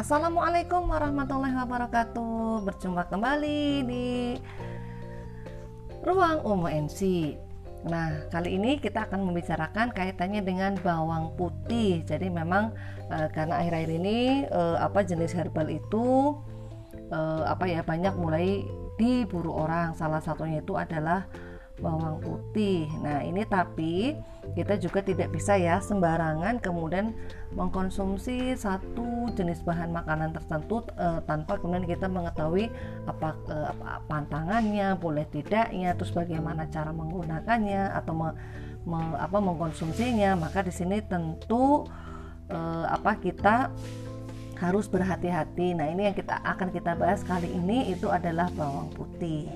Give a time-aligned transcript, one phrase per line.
[0.00, 2.64] Assalamualaikum warahmatullahi wabarakatuh.
[2.64, 4.32] Berjumpa kembali di
[6.00, 7.00] ruang UMNC.
[7.84, 12.00] Nah, kali ini kita akan membicarakan kaitannya dengan bawang putih.
[12.08, 12.72] Jadi memang
[13.12, 16.32] e, karena akhir-akhir ini e, apa jenis herbal itu
[17.12, 18.64] e, apa ya banyak mulai
[18.96, 19.92] diburu orang.
[20.00, 21.28] Salah satunya itu adalah
[21.80, 22.86] bawang putih.
[23.00, 24.14] Nah, ini tapi
[24.52, 27.14] kita juga tidak bisa ya sembarangan kemudian
[27.54, 32.70] mengkonsumsi satu jenis bahan makanan tertentu e, tanpa kemudian kita mengetahui
[33.08, 33.56] apa, e,
[34.06, 38.28] pantangannya, boleh tidaknya, terus bagaimana cara menggunakannya atau me,
[38.86, 40.38] me, apa mengkonsumsinya.
[40.38, 41.88] Maka di sini tentu
[42.46, 43.72] e, apa kita
[44.60, 45.72] harus berhati-hati.
[45.72, 49.48] Nah, ini yang kita akan kita bahas kali ini itu adalah bawang putih.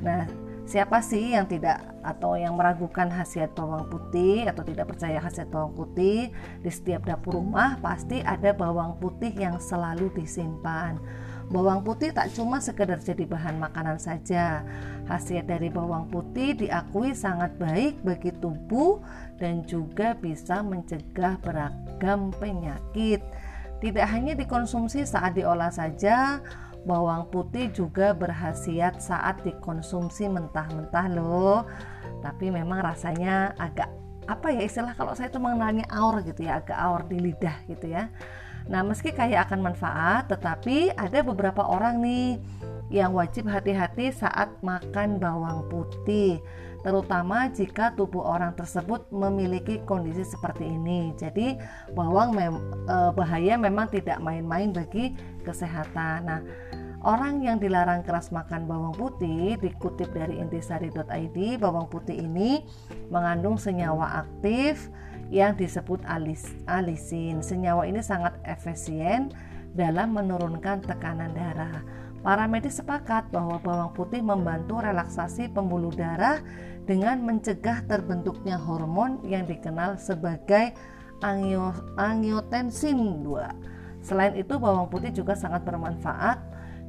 [0.00, 0.24] Nah,
[0.70, 5.74] Siapa sih yang tidak atau yang meragukan khasiat bawang putih atau tidak percaya khasiat bawang
[5.74, 6.30] putih?
[6.62, 10.94] Di setiap dapur rumah pasti ada bawang putih yang selalu disimpan.
[11.50, 14.62] Bawang putih tak cuma sekedar jadi bahan makanan saja.
[15.10, 19.02] Khasiat dari bawang putih diakui sangat baik bagi tubuh
[19.42, 23.18] dan juga bisa mencegah beragam penyakit.
[23.82, 26.38] Tidak hanya dikonsumsi saat diolah saja,
[26.84, 31.68] bawang putih juga berhasiat saat dikonsumsi mentah-mentah loh.
[32.20, 33.88] Tapi memang rasanya agak
[34.28, 37.90] apa ya istilah kalau saya itu mengenalnya aur gitu ya agak aur di lidah gitu
[37.90, 38.12] ya.
[38.70, 42.38] Nah meski kaya akan manfaat tetapi ada beberapa orang nih
[42.90, 46.42] yang wajib hati-hati saat makan bawang putih
[46.80, 51.12] terutama jika tubuh orang tersebut memiliki kondisi seperti ini.
[51.16, 51.60] Jadi
[51.92, 52.56] bawang mem
[52.88, 55.12] eh, bahaya memang tidak main-main bagi
[55.44, 56.18] kesehatan.
[56.24, 56.40] Nah,
[57.00, 62.60] Orang yang dilarang keras makan bawang putih dikutip dari intisari.id, bawang putih ini
[63.08, 64.92] mengandung senyawa aktif
[65.32, 67.40] yang disebut alis, alisin.
[67.40, 69.32] Senyawa ini sangat efisien
[69.72, 71.80] dalam menurunkan tekanan darah.
[72.20, 76.44] Para medis sepakat bahwa bawang putih membantu relaksasi pembuluh darah
[76.84, 80.76] dengan mencegah terbentuknya hormon yang dikenal sebagai
[81.96, 84.04] angiotensin 2.
[84.04, 86.40] Selain itu, bawang putih juga sangat bermanfaat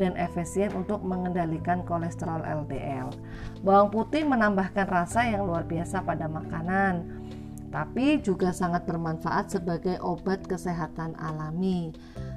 [0.00, 3.12] dan efisien untuk mengendalikan kolesterol LDL.
[3.60, 7.04] Bawang putih menambahkan rasa yang luar biasa pada makanan,
[7.68, 11.92] tapi juga sangat bermanfaat sebagai obat kesehatan alami.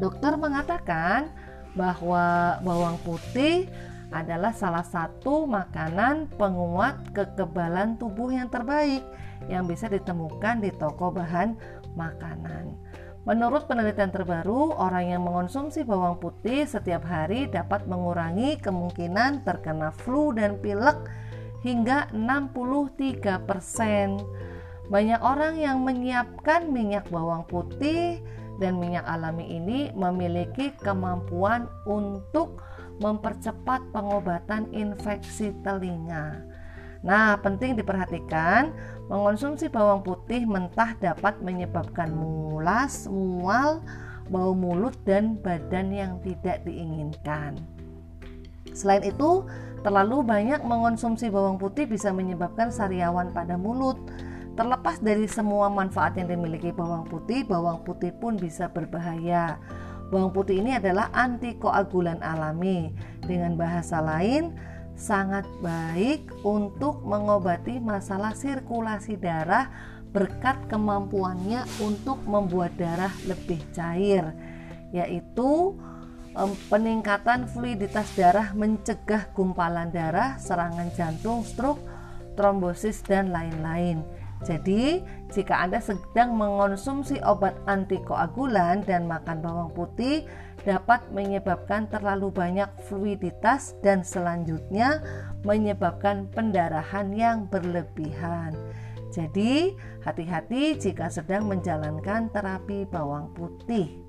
[0.00, 1.30] Dokter mengatakan
[1.72, 3.68] bahwa bawang putih
[4.12, 9.00] adalah salah satu makanan penguat kekebalan tubuh yang terbaik
[9.48, 11.56] yang bisa ditemukan di toko bahan
[11.96, 12.76] makanan.
[13.22, 20.34] Menurut penelitian terbaru, orang yang mengonsumsi bawang putih setiap hari dapat mengurangi kemungkinan terkena flu
[20.34, 20.98] dan pilek
[21.62, 23.46] hingga 63%.
[24.90, 28.18] Banyak orang yang menyiapkan minyak bawang putih
[28.62, 32.62] dan minyak alami ini memiliki kemampuan untuk
[33.02, 36.46] mempercepat pengobatan infeksi telinga.
[37.02, 38.70] Nah, penting diperhatikan,
[39.10, 43.82] mengonsumsi bawang putih mentah dapat menyebabkan mulas, mual,
[44.30, 47.58] bau mulut, dan badan yang tidak diinginkan.
[48.70, 49.42] Selain itu,
[49.82, 53.98] terlalu banyak mengonsumsi bawang putih bisa menyebabkan sariawan pada mulut.
[54.52, 59.56] Terlepas dari semua manfaat yang dimiliki bawang putih, bawang putih pun bisa berbahaya.
[60.12, 62.92] Bawang putih ini adalah antikoagulan alami.
[63.24, 64.52] Dengan bahasa lain,
[64.92, 69.72] sangat baik untuk mengobati masalah sirkulasi darah
[70.12, 74.28] berkat kemampuannya untuk membuat darah lebih cair
[74.92, 75.72] yaitu
[76.68, 81.80] peningkatan fluiditas darah mencegah gumpalan darah, serangan jantung, stroke,
[82.36, 84.04] trombosis dan lain-lain.
[84.42, 90.26] Jadi, jika Anda sedang mengonsumsi obat antikoagulan dan makan bawang putih,
[90.66, 94.98] dapat menyebabkan terlalu banyak fluiditas dan selanjutnya
[95.46, 98.50] menyebabkan pendarahan yang berlebihan.
[99.14, 104.01] Jadi, hati-hati jika sedang menjalankan terapi bawang putih.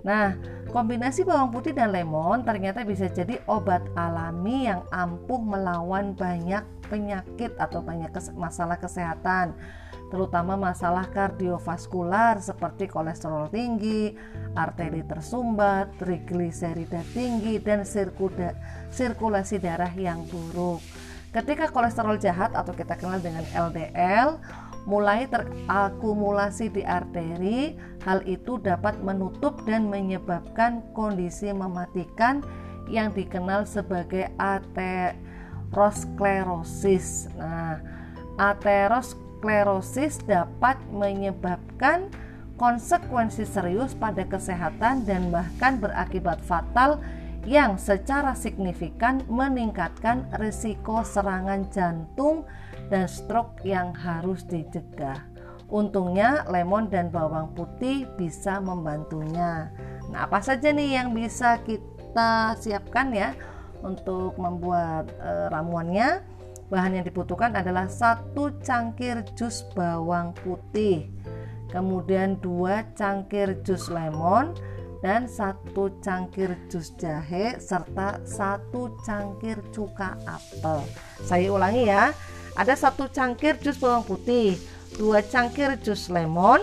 [0.00, 0.32] Nah,
[0.72, 7.52] kombinasi bawang putih dan lemon ternyata bisa jadi obat alami yang ampuh melawan banyak penyakit
[7.60, 9.54] atau banyak masalah kesehatan
[10.10, 14.18] terutama masalah kardiovaskular seperti kolesterol tinggi,
[14.58, 17.86] arteri tersumbat, trigliserida tinggi, dan
[18.90, 20.82] sirkulasi darah yang buruk.
[21.30, 24.42] Ketika kolesterol jahat atau kita kenal dengan LDL
[24.88, 32.42] mulai terakumulasi di arteri, hal itu dapat menutup dan menyebabkan kondisi mematikan
[32.88, 37.28] yang dikenal sebagai aterosklerosis.
[37.38, 37.78] Nah,
[38.40, 42.08] aterosklerosis dapat menyebabkan
[42.60, 47.00] konsekuensi serius pada kesehatan dan bahkan berakibat fatal
[47.48, 52.44] yang secara signifikan meningkatkan risiko serangan jantung
[52.92, 55.24] dan stroke yang harus dicegah.
[55.70, 59.70] Untungnya lemon dan bawang putih bisa membantunya.
[60.10, 63.30] Nah, apa saja nih yang bisa kita siapkan ya
[63.86, 66.26] untuk membuat e, ramuannya?
[66.70, 71.10] Bahan yang dibutuhkan adalah satu cangkir jus bawang putih,
[71.70, 74.54] kemudian dua cangkir jus lemon,
[75.00, 80.84] dan satu cangkir jus jahe serta satu cangkir cuka apel.
[81.24, 82.12] Saya ulangi ya,
[82.56, 84.60] ada satu cangkir jus bawang putih,
[85.00, 86.60] dua cangkir jus lemon,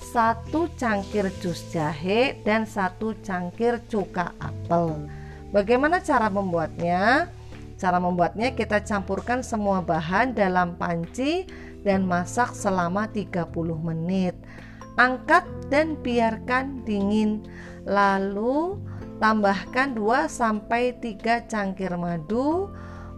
[0.00, 5.04] satu cangkir jus jahe dan satu cangkir cuka apel.
[5.52, 7.30] Bagaimana cara membuatnya?
[7.74, 11.44] Cara membuatnya kita campurkan semua bahan dalam panci
[11.84, 14.34] dan masak selama 30 menit.
[14.94, 15.42] Angkat
[15.74, 17.42] dan biarkan dingin.
[17.82, 18.78] Lalu
[19.18, 22.70] tambahkan 2 sampai 3 cangkir madu,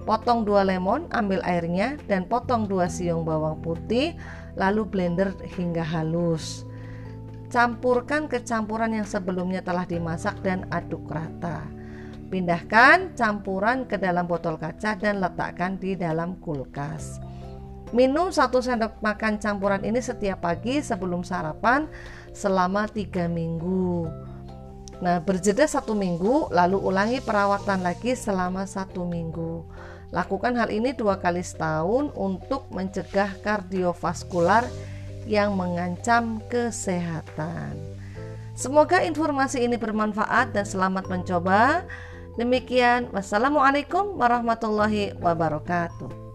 [0.09, 4.17] potong 2 lemon, ambil airnya dan potong 2 siung bawang putih,
[4.57, 6.65] lalu blender hingga halus.
[7.53, 11.63] Campurkan ke campuran yang sebelumnya telah dimasak dan aduk rata.
[12.27, 17.26] Pindahkan campuran ke dalam botol kaca dan letakkan di dalam kulkas.
[17.97, 21.89] Minum satu sendok makan campuran ini setiap pagi sebelum sarapan
[22.37, 24.05] selama tiga minggu.
[25.01, 29.65] Nah, berjeda satu minggu, lalu ulangi perawatan lagi selama satu minggu.
[30.13, 34.69] Lakukan hal ini dua kali setahun untuk mencegah kardiovaskular
[35.25, 37.81] yang mengancam kesehatan.
[38.53, 41.89] Semoga informasi ini bermanfaat dan selamat mencoba.
[42.37, 46.26] Demikian, wassalamualaikum warahmatullahi wabarakatuh.